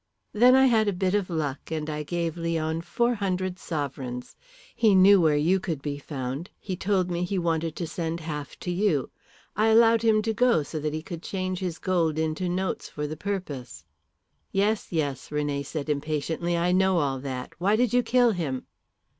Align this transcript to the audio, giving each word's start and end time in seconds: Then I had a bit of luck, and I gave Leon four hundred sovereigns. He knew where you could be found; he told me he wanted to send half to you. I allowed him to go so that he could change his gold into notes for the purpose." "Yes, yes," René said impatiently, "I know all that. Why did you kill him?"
Then 0.33 0.55
I 0.55 0.65
had 0.65 0.87
a 0.87 0.93
bit 0.93 1.13
of 1.13 1.29
luck, 1.29 1.69
and 1.69 1.87
I 1.87 2.01
gave 2.01 2.35
Leon 2.35 2.81
four 2.81 3.13
hundred 3.13 3.59
sovereigns. 3.59 4.35
He 4.75 4.95
knew 4.95 5.21
where 5.21 5.35
you 5.37 5.59
could 5.59 5.79
be 5.79 5.99
found; 5.99 6.49
he 6.57 6.75
told 6.75 7.11
me 7.11 7.23
he 7.23 7.37
wanted 7.37 7.75
to 7.75 7.85
send 7.85 8.19
half 8.19 8.57
to 8.61 8.71
you. 8.71 9.11
I 9.55 9.67
allowed 9.67 10.01
him 10.01 10.23
to 10.23 10.33
go 10.33 10.63
so 10.63 10.79
that 10.79 10.95
he 10.95 11.03
could 11.03 11.21
change 11.21 11.59
his 11.59 11.77
gold 11.77 12.17
into 12.17 12.49
notes 12.49 12.89
for 12.89 13.05
the 13.05 13.15
purpose." 13.15 13.85
"Yes, 14.51 14.87
yes," 14.91 15.29
René 15.29 15.63
said 15.63 15.87
impatiently, 15.87 16.57
"I 16.57 16.71
know 16.71 16.97
all 16.97 17.19
that. 17.19 17.53
Why 17.59 17.75
did 17.75 17.93
you 17.93 18.01
kill 18.01 18.31
him?" 18.31 18.65